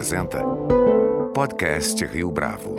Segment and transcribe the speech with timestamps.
[0.00, 0.42] apresenta
[1.34, 2.74] Podcast Rio Bravo.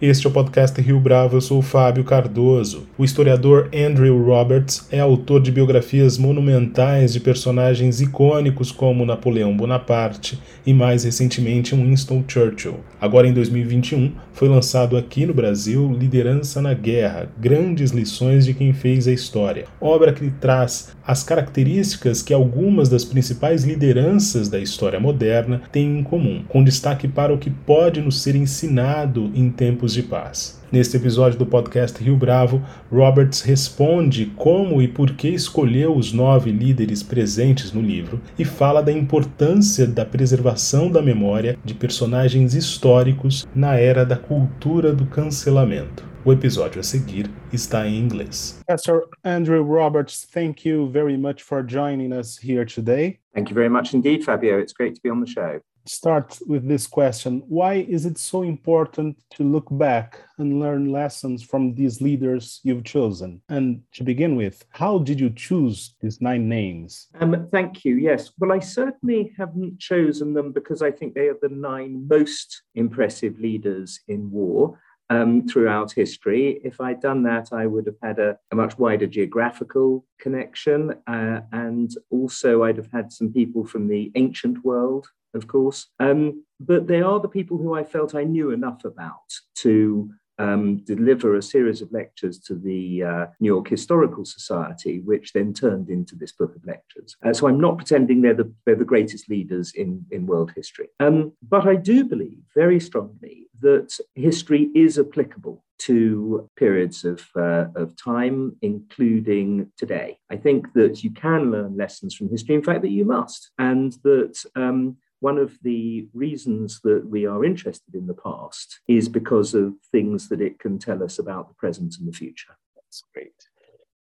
[0.00, 2.86] Este é o podcast Rio Bravo, eu sou o Fábio Cardoso.
[2.98, 10.38] O historiador Andrew Roberts é autor de biografias monumentais de personagens icônicos como Napoleão Bonaparte
[10.64, 12.80] e, mais recentemente, Winston Churchill.
[13.00, 18.72] Agora, em 2021, foi lançado aqui no Brasil Liderança na Guerra Grandes Lições de Quem
[18.72, 25.00] Fez a História, obra que traz as características que algumas das principais lideranças da história
[25.00, 29.94] moderna têm em comum, com destaque para o que pode nos ser ensinado em tempos
[29.94, 30.60] de paz.
[30.70, 36.50] Neste episódio do podcast Rio Bravo, Roberts responde como e por que escolheu os nove
[36.50, 43.48] líderes presentes no livro e fala da importância da preservação da memória de personagens históricos
[43.54, 46.06] na era da cultura do cancelamento.
[46.22, 48.60] O episódio a seguir está em inglês.
[48.66, 53.18] Professor Andrew Roberts, thank you very much for joining us here today.
[53.34, 54.60] Thank you very much indeed, Fabio.
[54.60, 55.62] It's great to be on the show.
[55.88, 61.42] Start with this question Why is it so important to look back and learn lessons
[61.42, 63.40] from these leaders you've chosen?
[63.48, 67.08] And to begin with, how did you choose these nine names?
[67.20, 67.96] Um, thank you.
[67.96, 68.32] Yes.
[68.38, 73.38] Well, I certainly haven't chosen them because I think they are the nine most impressive
[73.38, 74.78] leaders in war.
[75.10, 76.60] Um, throughout history.
[76.62, 80.96] If I'd done that, I would have had a, a much wider geographical connection.
[81.06, 85.86] Uh, and also, I'd have had some people from the ancient world of course.
[85.98, 90.78] Um, but they are the people who I felt I knew enough about to um,
[90.84, 95.90] deliver a series of lectures to the uh, New York Historical Society, which then turned
[95.90, 97.16] into this book of lectures.
[97.24, 100.88] Uh, so I'm not pretending they're the, they're the greatest leaders in, in world history.
[101.00, 107.66] Um, but I do believe very strongly that history is applicable to periods of, uh,
[107.76, 110.18] of time, including today.
[110.30, 113.92] I think that you can learn lessons from history, in fact, that you must, and
[114.02, 119.54] that um, one of the reasons that we are interested in the past is because
[119.54, 122.56] of things that it can tell us about the present and the future.
[122.76, 123.34] That's great.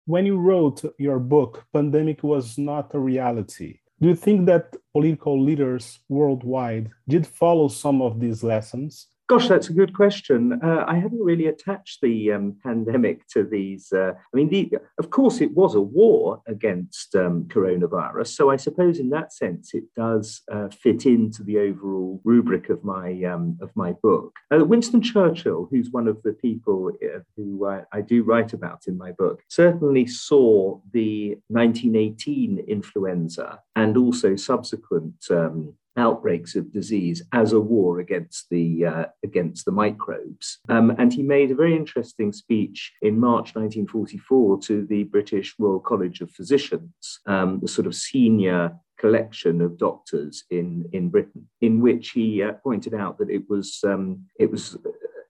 [0.04, 5.42] When you wrote your book, Pandemic Was Not a Reality, do you think that political
[5.42, 9.08] leaders worldwide did follow some of these lessons?
[9.28, 10.60] Gosh, that's a good question.
[10.62, 13.92] Uh, I hadn't really attached the um, pandemic to these.
[13.92, 14.70] Uh, I mean, the,
[15.00, 18.28] of course, it was a war against um, coronavirus.
[18.28, 22.84] So I suppose, in that sense, it does uh, fit into the overall rubric of
[22.84, 24.32] my um, of my book.
[24.54, 28.82] Uh, Winston Churchill, who's one of the people uh, who I, I do write about
[28.86, 37.22] in my book, certainly saw the 1918 influenza and also subsequent um, outbreaks of disease
[37.32, 40.58] as a war against the uh, against the microbes.
[40.68, 45.80] Um, and he made a very interesting speech in March 1944 to the British Royal
[45.80, 51.80] College of Physicians, um, the sort of senior collection of doctors in in Britain, in
[51.80, 54.76] which he uh, pointed out that it was um, it was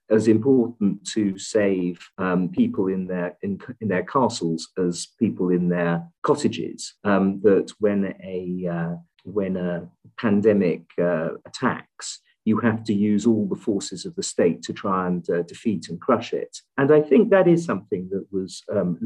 [0.09, 5.69] as important to save um, people in their in, in, their castles as people in
[5.69, 6.95] their cottages.
[7.05, 9.89] Um, that when a uh, when a
[10.19, 15.09] pandemic uh, attacks, you have to use all the forces of the state to try
[15.09, 16.59] and uh, defeat and crush it.
[16.79, 18.99] And I think that is something that was um,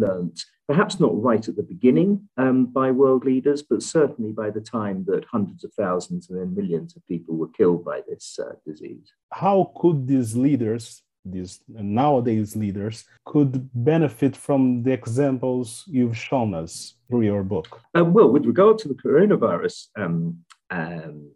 [0.69, 5.04] perhaps not right at the beginning um, by world leaders, but certainly by the time
[5.08, 9.10] that hundreds of thousands and then millions of people were killed by this uh, disease.
[9.32, 16.94] How could these leaders these nowadays leaders could benefit from the examples you've shown us
[17.08, 17.81] through your book?
[17.97, 20.38] Uh, well, with regard to the coronavirus, um,
[20.70, 21.31] um,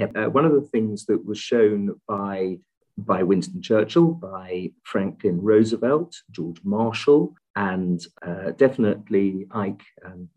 [0.00, 2.58] uh, one of the things that was shown by
[2.98, 10.28] by Winston Churchill, by Franklin Roosevelt, George Marshall, and uh, definitely Ike and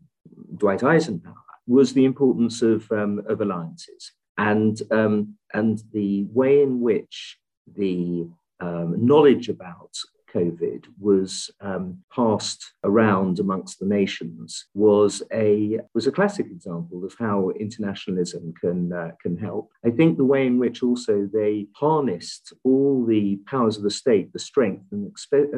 [0.56, 1.34] Dwight Eisenhower
[1.66, 7.38] was the importance of, um, of alliances and, um, and the way in which
[7.76, 8.28] the
[8.60, 9.96] um, knowledge about
[10.34, 17.14] COVID was um, passed around amongst the nations was a was a classic example of
[17.18, 19.70] how internationalism can uh, can help.
[19.84, 24.32] I think the way in which also they harnessed all the powers of the state,
[24.32, 25.10] the strength, and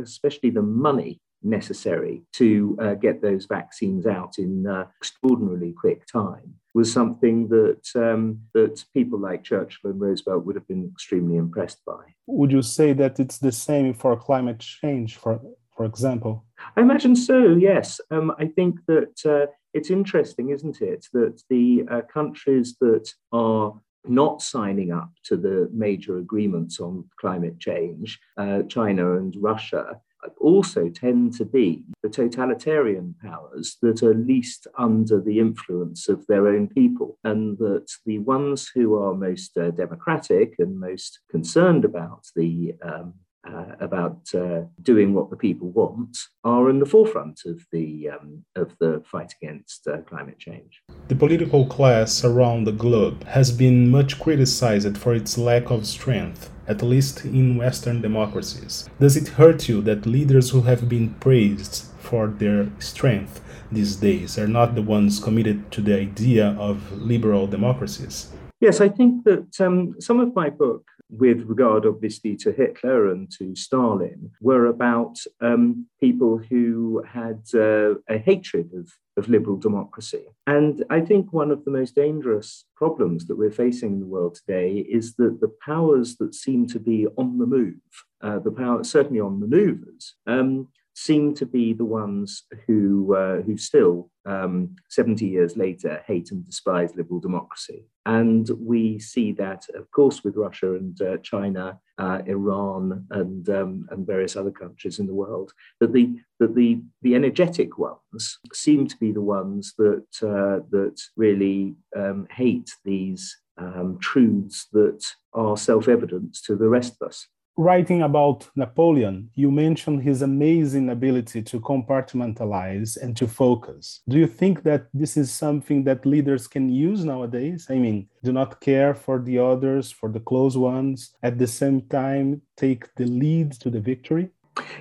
[0.03, 6.55] especially the money necessary to uh, get those vaccines out in uh, extraordinarily quick time
[6.75, 11.85] was something that um, that people like Churchill and Roosevelt would have been extremely impressed
[11.85, 12.03] by.
[12.27, 15.41] Would you say that it's the same for climate change, for
[15.77, 16.45] for example?
[16.77, 17.55] I imagine so.
[17.55, 23.13] Yes, um, I think that uh, it's interesting, isn't it, that the uh, countries that
[23.33, 23.75] are
[24.05, 30.01] not signing up to the major agreements on climate change, uh, China and Russia,
[30.41, 36.49] also tend to be the totalitarian powers that are least under the influence of their
[36.49, 42.27] own people, and that the ones who are most uh, democratic and most concerned about
[42.37, 43.15] the um,
[43.49, 48.45] uh, about uh, doing what the people want are in the forefront of the um,
[48.57, 50.83] of the fight against uh, climate change.
[51.09, 56.51] The political class around the globe has been much criticized for its lack of strength,
[56.69, 58.89] at least in Western democracies.
[59.01, 63.41] Does it hurt you that leaders who have been praised for their strength
[63.71, 68.29] these days are not the ones committed to the idea of liberal democracies?
[68.61, 73.31] Yes, I think that um, some of my book with regard obviously to Hitler and
[73.39, 80.25] to Stalin, were about um, people who had uh, a hatred of, of liberal democracy.
[80.47, 84.37] And I think one of the most dangerous problems that we're facing in the world
[84.37, 87.75] today is that the powers that seem to be on the move,
[88.23, 93.57] uh, the power certainly on maneuvers, um, seem to be the ones who uh, who
[93.57, 97.87] still um, 70 years later hate and despise liberal democracy.
[98.07, 103.87] And we see that of course with Russia and uh, China uh, Iran and um,
[103.91, 108.87] and various other countries in the world that the that the the energetic ones seem
[108.87, 115.05] to be the ones that uh, that really um, hate these um, truths that
[115.35, 121.43] are self-evident to the rest of us writing about Napoleon, you mentioned his amazing ability
[121.43, 124.01] to compartmentalize and to focus.
[124.09, 127.67] Do you think that this is something that leaders can use nowadays?
[127.69, 131.83] I mean, do not care for the others, for the close ones, at the same
[131.83, 134.31] time, take the lead to the victory?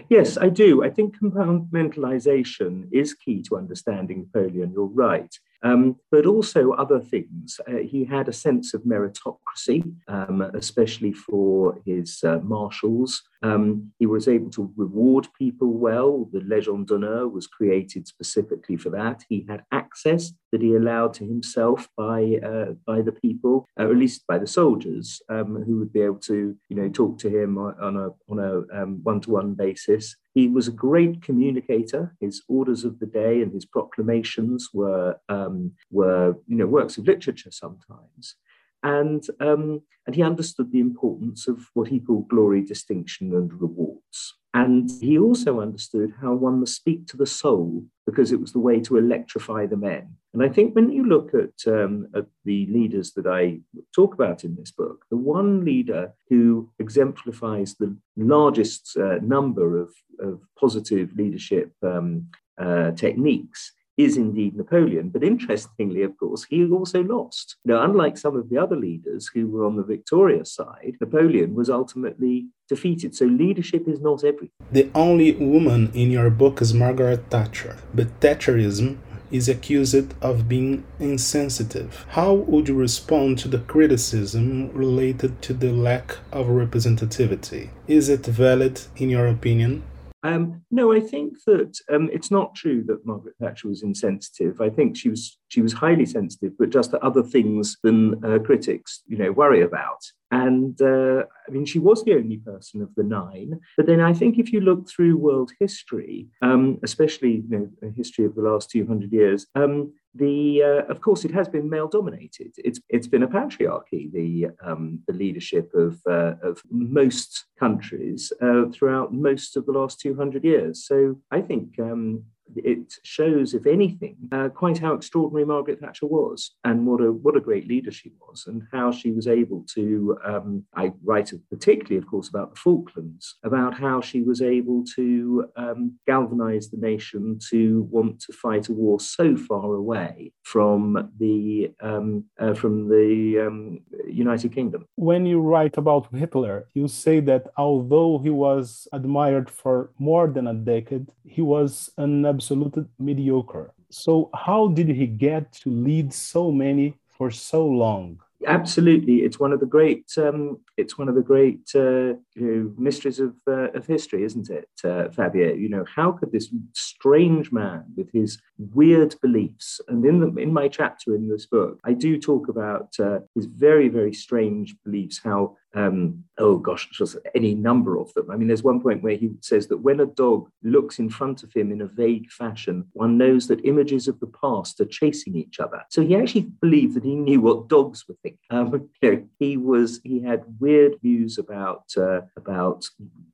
[0.09, 0.83] Yes, I do.
[0.83, 4.71] I think compartmentalization is key to understanding Napoleon.
[4.73, 5.33] You're right.
[5.63, 7.59] Um, but also other things.
[7.67, 13.21] Uh, he had a sense of meritocracy, um, especially for his uh, marshals.
[13.43, 16.29] Um, he was able to reward people well.
[16.31, 19.23] The Legion d'honneur was created specifically for that.
[19.29, 23.97] He had access that he allowed to himself by uh, by the people, or at
[23.97, 27.57] least by the soldiers, um, who would be able to, you know, talk to him
[27.57, 30.15] on a on a one to one basis.
[30.33, 32.15] He was a great communicator.
[32.19, 37.05] His orders of the day and his proclamations were um, were you know works of
[37.05, 38.35] literature sometimes
[38.83, 44.35] and um, and he understood the importance of what he called glory, distinction, and rewards.
[44.53, 48.59] And he also understood how one must speak to the soul because it was the
[48.59, 50.15] way to electrify the men.
[50.33, 53.59] And I think when you look at, um, at the leaders that I
[53.95, 59.93] talk about in this book, the one leader who exemplifies the largest uh, number of,
[60.19, 63.71] of positive leadership um, uh, techniques
[64.03, 65.09] is indeed Napoleon.
[65.09, 67.57] But interestingly, of course, he also lost.
[67.65, 71.69] Now, unlike some of the other leaders who were on the victorious side, Napoleon was
[71.69, 73.15] ultimately defeated.
[73.15, 74.51] So leadership is not everything.
[74.71, 78.97] The only woman in your book is Margaret Thatcher, but Thatcherism
[79.31, 82.05] is accused of being insensitive.
[82.09, 87.69] How would you respond to the criticism related to the lack of representativity?
[87.87, 89.83] Is it valid in your opinion?
[90.23, 94.61] Um, no, I think that um, it's not true that Margaret Thatcher was insensitive.
[94.61, 98.39] I think she was she was highly sensitive, but just to other things than uh,
[98.39, 99.99] critics, you know, worry about.
[100.31, 103.59] And uh, I mean, she was the only person of the nine.
[103.75, 107.89] But then I think if you look through world history, um, especially you know, the
[107.89, 111.89] history of the last 200 years, um, the uh, of course it has been male
[111.89, 112.53] dominated.
[112.57, 114.09] It's it's been a patriarchy.
[114.11, 119.99] The um, the leadership of uh, of most countries uh, throughout most of the last
[119.99, 120.85] 200 years.
[120.85, 122.23] So I think um,
[122.55, 127.37] it shows, if anything, uh, quite how extraordinary Margaret Thatcher was, and what a what
[127.37, 130.17] a great leader she was, and how she was able to.
[130.23, 135.45] Um, I write particularly, of course, about the Falklands, about how she was able to
[135.55, 141.71] um, galvanise the nation to want to fight a war so far away from the
[141.81, 144.85] um, uh, from the um, United Kingdom.
[144.95, 150.47] When you write about Hitler, you say that although he was admired for more than
[150.47, 153.73] a decade, he was an absolute mediocre.
[153.89, 158.19] So, how did he get to lead so many for so long?
[158.47, 162.73] Absolutely, it's one of the great um, it's one of the great uh, you know,
[162.75, 165.53] mysteries of uh, of history, isn't it, uh, Fabio?
[165.53, 170.51] You know, how could this strange man with his weird beliefs, and in the in
[170.51, 175.21] my chapter in this book, I do talk about uh, his very very strange beliefs,
[175.23, 178.29] how um, oh gosh, just any number of them.
[178.29, 181.43] I mean, there's one point where he says that when a dog looks in front
[181.43, 185.35] of him in a vague fashion, one knows that images of the past are chasing
[185.35, 185.83] each other.
[185.89, 188.39] So he actually believed that he knew what dogs were thinking.
[188.49, 192.85] Um, you know, he was he had weird views about uh, about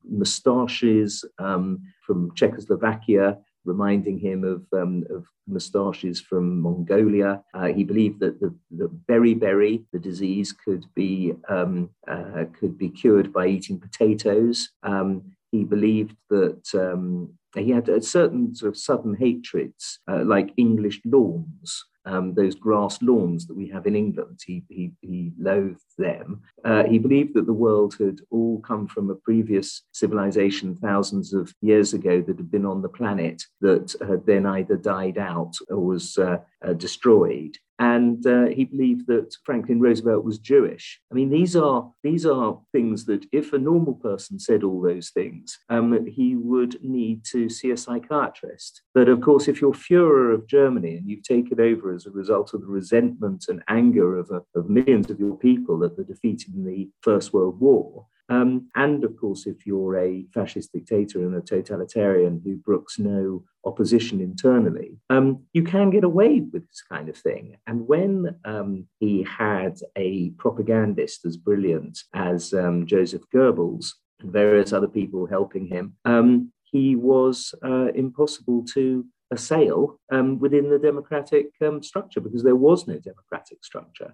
[0.07, 7.43] moustaches um, from Czechoslovakia reminding him of, um, of moustaches from Mongolia.
[7.53, 12.89] Uh, he believed that the, the beriberi, the disease, could be um, uh, could be
[12.89, 14.69] cured by eating potatoes.
[14.83, 20.53] Um, he believed that um, he had a certain sort of southern hatreds, uh, like
[20.57, 24.39] English lawns um, those grass lawns that we have in England.
[24.45, 26.41] He, he, he loathed them.
[26.63, 31.53] Uh, he believed that the world had all come from a previous civilization thousands of
[31.61, 35.79] years ago that had been on the planet that had then either died out or
[35.79, 40.99] was uh, uh, destroyed and uh, he believed that Franklin Roosevelt was Jewish.
[41.11, 45.11] I mean, these are these are things that if a normal person said all those
[45.11, 48.81] things, um, he would need to see a psychiatrist.
[48.93, 52.53] But of course, if you're Führer of Germany and you've taken over as a result
[52.53, 56.65] of the resentment and anger of, of millions of your people at the defeat in
[56.65, 61.41] the First World War, um, and of course, if you're a fascist dictator and a
[61.41, 67.17] totalitarian who brooks no opposition internally, um, you can get away with this kind of
[67.17, 67.57] thing.
[67.67, 74.73] And when um, he had a propagandist as brilliant as um, Joseph Goebbels and various
[74.73, 81.47] other people helping him, um, he was uh, impossible to assail um, within the democratic
[81.81, 84.13] structure because there was no democratic structure.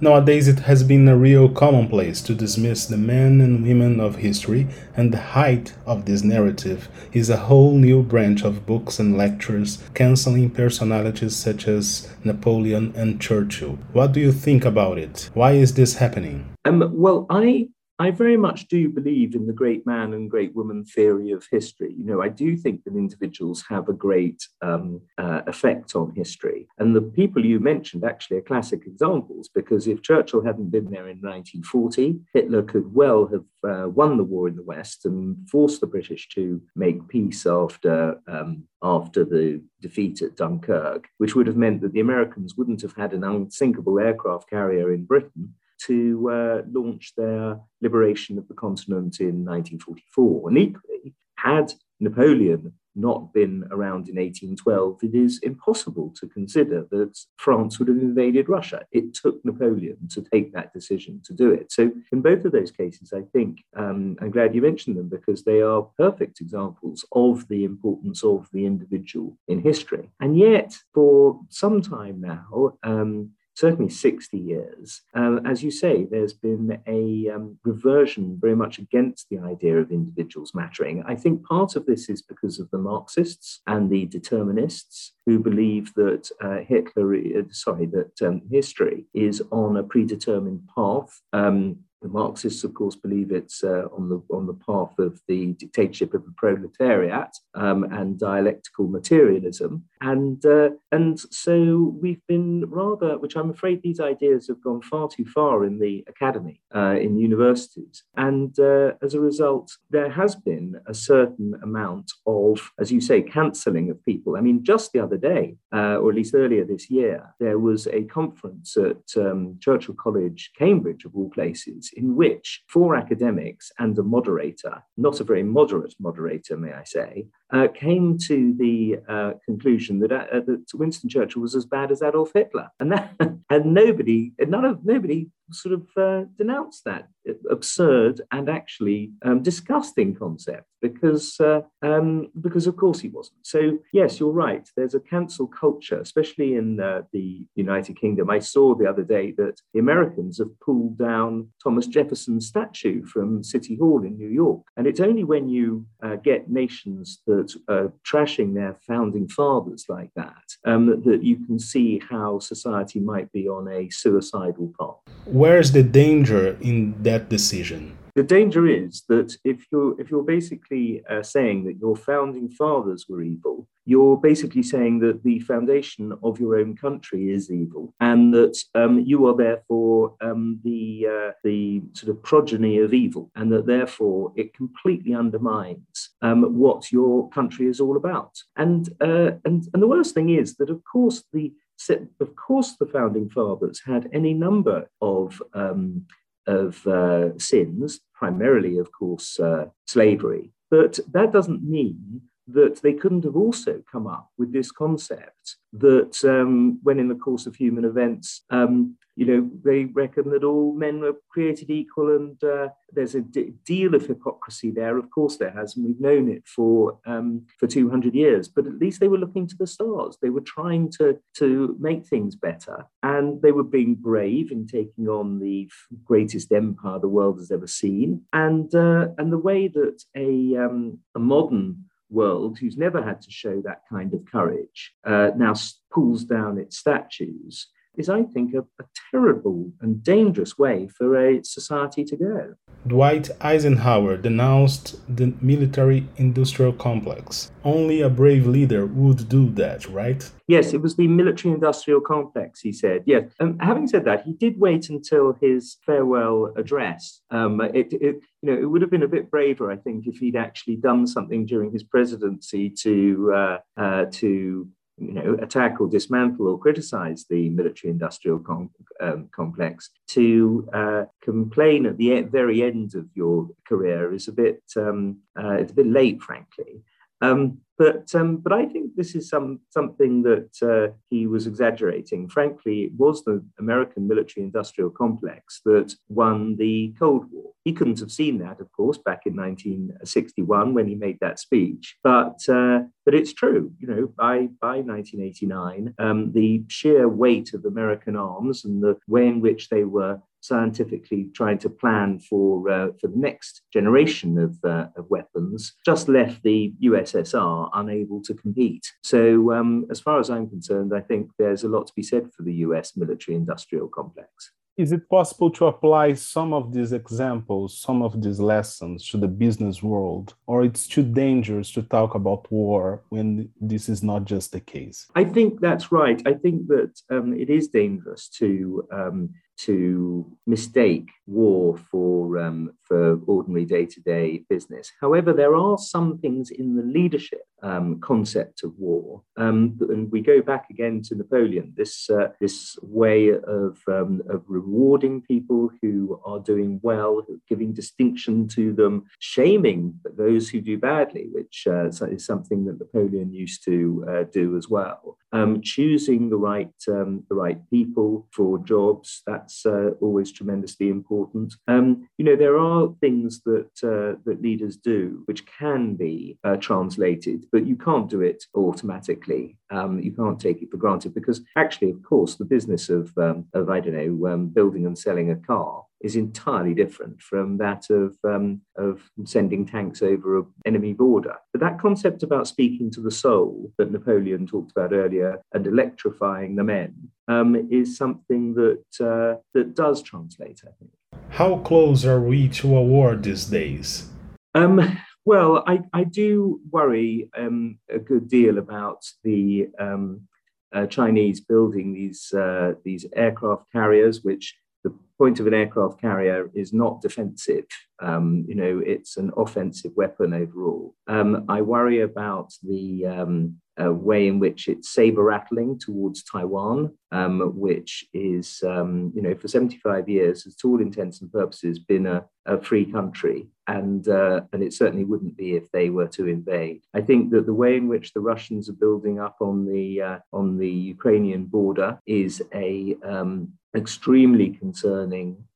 [0.00, 4.66] Nowadays, it has been a real commonplace to dismiss the men and women of history,
[4.96, 9.82] and the height of this narrative is a whole new branch of books and lectures
[9.94, 13.78] canceling personalities such as Napoleon and Churchill.
[13.92, 15.30] What do you think about it?
[15.32, 16.52] Why is this happening?
[16.64, 20.84] Um, well, I I very much do believe in the great man and great woman
[20.84, 21.94] theory of history.
[21.96, 26.66] You know, I do think that individuals have a great um, uh, effect on history.
[26.78, 31.08] And the people you mentioned actually are classic examples because if Churchill hadn't been there
[31.08, 35.80] in 1940, Hitler could well have uh, won the war in the West and forced
[35.80, 38.20] the British to make peace after.
[38.26, 42.94] Um, after the defeat at Dunkirk, which would have meant that the Americans wouldn't have
[42.94, 45.54] had an unsinkable aircraft carrier in Britain,
[45.86, 50.48] to uh, launch their liberation of the continent in 1944.
[50.48, 57.18] And equally, had Napoleon not been around in 1812, it is impossible to consider that
[57.38, 58.84] France would have invaded Russia.
[58.92, 61.72] It took Napoleon to take that decision to do it.
[61.72, 65.42] So, in both of those cases, I think um, I'm glad you mentioned them because
[65.42, 70.10] they are perfect examples of the importance of the individual in history.
[70.20, 76.32] And yet, for some time now, um, certainly 60 years, uh, as you say, there's
[76.32, 81.02] been a um, reversion very much against the idea of individuals mattering.
[81.06, 85.94] I think part of this is because of the Marxists and the determinists who believe
[85.94, 91.20] that uh, Hitler, uh, sorry, that um, history is on a predetermined path.
[91.32, 95.54] Um, the Marxists, of course, believe it's uh, on the on the path of the
[95.54, 103.16] dictatorship of the proletariat um, and dialectical materialism, and uh, and so we've been rather,
[103.18, 107.16] which I'm afraid these ideas have gone far too far in the academy, uh, in
[107.16, 113.00] universities, and uh, as a result, there has been a certain amount of, as you
[113.00, 114.36] say, cancelling of people.
[114.36, 117.86] I mean, just the other day, uh, or at least earlier this year, there was
[117.86, 123.98] a conference at um, Churchill College, Cambridge, of all places in which four academics and
[123.98, 129.32] a moderator, not a very moderate moderator, may I say, uh, came to the uh,
[129.44, 133.14] conclusion that, uh, that Winston Churchill was as bad as Adolf Hitler, and that,
[133.50, 137.08] and nobody, none of nobody sort of uh, denounced that
[137.50, 143.38] absurd and actually um, disgusting concept because uh, um, because of course he wasn't.
[143.42, 144.68] So yes, you're right.
[144.76, 148.28] There's a cancel culture, especially in uh, the United Kingdom.
[148.28, 153.42] I saw the other day that the Americans have pulled down Thomas Jefferson's statue from
[153.42, 157.92] City Hall in New York, and it's only when you uh, get nations that are
[158.06, 163.32] trashing their founding fathers like that um, that, that you can see how society might
[163.32, 165.14] be on a suicidal path.
[165.34, 167.98] Where's the danger in that decision?
[168.14, 173.06] The danger is that if you're if you're basically uh, saying that your founding fathers
[173.08, 178.32] were evil, you're basically saying that the foundation of your own country is evil, and
[178.32, 183.50] that um, you are therefore um, the uh, the sort of progeny of evil, and
[183.50, 188.38] that therefore it completely undermines um, what your country is all about.
[188.56, 191.52] And uh, and and the worst thing is that of course the
[191.90, 196.06] of course the founding fathers had any number of um,
[196.46, 200.52] of uh, sins, primarily, of course, uh, slavery.
[200.70, 206.24] But that doesn't mean that they couldn't have also come up with this concept that
[206.24, 210.74] um, when in the course of human events, um, you know, they reckon that all
[210.74, 214.98] men were created equal and uh, there's a d- deal of hypocrisy there.
[214.98, 218.78] Of course there has, and we've known it for, um, for 200 years, but at
[218.78, 220.18] least they were looking to the stars.
[220.20, 225.08] They were trying to, to make things better and they were being brave in taking
[225.08, 225.70] on the
[226.04, 228.22] greatest empire the world has ever seen.
[228.32, 233.30] And, uh, and the way that a, um, a modern world, who's never had to
[233.30, 235.54] show that kind of courage, uh, now
[235.92, 241.42] pulls down its statues, is, I think, a, a, terrible and dangerous way for a
[241.44, 242.54] society to go.
[242.86, 247.50] Dwight Eisenhower denounced the military industrial complex.
[247.64, 250.30] Only a brave leader would do that, right?
[250.48, 253.04] Yes, it was the military industrial complex, he said.
[253.06, 253.30] Yes.
[253.40, 257.22] Um, having said that, he did wait until his farewell address.
[257.30, 260.18] Um, it, it, you know, it would have been a bit braver, I think, if
[260.18, 265.88] he'd actually done something during his presidency to, uh, uh, to you know, attack or
[265.88, 268.70] dismantle or criticize the military industrial com-
[269.00, 274.62] um, complex, to uh, complain at the very end of your career is a bit,
[274.76, 276.82] um, uh, it's a bit late, frankly.
[277.24, 282.28] Um, but um, but I think this is some something that uh, he was exaggerating.
[282.28, 287.50] Frankly, it was the American military-industrial complex that won the Cold War.
[287.64, 291.96] He couldn't have seen that, of course, back in 1961 when he made that speech.
[292.04, 293.72] But uh, but it's true.
[293.80, 299.26] You know, by by 1989, um, the sheer weight of American arms and the way
[299.26, 304.52] in which they were scientifically trying to plan for uh, for the next generation of,
[304.62, 308.86] uh, of weapons just left the USSR unable to compete.
[309.02, 312.30] So, um, as far as I'm concerned, I think there's a lot to be said
[312.34, 314.52] for the US military industrial complex.
[314.76, 319.28] Is it possible to apply some of these examples, some of these lessons to the
[319.28, 324.50] business world, or it's too dangerous to talk about war when this is not just
[324.50, 325.06] the case?
[325.14, 326.20] I think that's right.
[326.26, 333.18] I think that um, it is dangerous to um, to mistake war for um, for
[333.26, 334.92] ordinary day to day business.
[335.00, 340.20] However, there are some things in the leadership um, concept of war, um, and we
[340.20, 341.72] go back again to Napoleon.
[341.76, 348.48] This uh, this way of um, of rewarding people who are doing well, giving distinction
[348.48, 354.04] to them, shaming those who do badly, which uh, is something that Napoleon used to
[354.08, 355.16] uh, do as well.
[355.34, 361.54] Um, choosing the right um, the right people for jobs that's uh, always tremendously important.
[361.66, 366.56] Um, you know there are things that uh, that leaders do which can be uh,
[366.56, 369.58] translated, but you can't do it automatically.
[369.70, 373.46] Um, you can't take it for granted because actually, of course, the business of um,
[373.54, 377.88] of I don't know um, building and selling a car is entirely different from that
[377.90, 381.36] of, um, of sending tanks over an enemy border.
[381.52, 386.56] But that concept about speaking to the soul that Napoleon talked about earlier and electrifying
[386.56, 386.94] the men
[387.28, 390.90] um, is something that, uh, that does translate, I think.
[391.30, 394.10] How close are we to a war these days?
[394.54, 400.28] Um, well, I, I do worry um, a good deal about the um,
[400.74, 406.50] uh, Chinese building these, uh, these aircraft carriers, which the point of an aircraft carrier
[406.54, 407.66] is not defensive.
[408.00, 410.94] Um, you know, it's an offensive weapon overall.
[411.06, 416.92] Um, I worry about the um, uh, way in which it's saber rattling towards Taiwan,
[417.12, 421.78] um, which is, um, you know, for 75 years, has to all intents and purposes
[421.78, 423.48] been a, a free country.
[423.66, 426.82] And, uh, and it certainly wouldn't be if they were to invade.
[426.94, 430.18] I think that the way in which the Russians are building up on the, uh,
[430.32, 435.03] on the Ukrainian border is a um, extremely concerning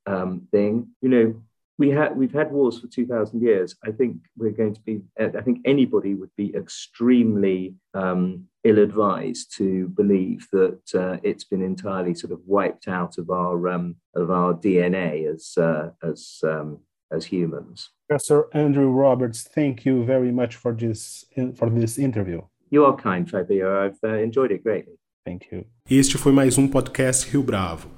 [0.07, 0.89] um, thing.
[1.01, 1.43] You know,
[1.79, 3.77] we had we've had wars for 2000 years.
[3.85, 9.89] I think we're going to be i think anybody would be extremely um, ill-advised to
[9.89, 14.53] believe that uh, it's been entirely sort of wiped out of our um, of our
[14.55, 16.79] dna as uh, as um,
[17.11, 17.91] as humans.
[18.09, 22.41] Professor andrew roberts thank you very much for this for this interview.
[22.71, 23.85] You are kind fabio.
[23.85, 24.99] I've uh, enjoyed it greatly.
[25.25, 25.65] Thank you.
[25.91, 27.98] Este foi mais um podcast rio bravo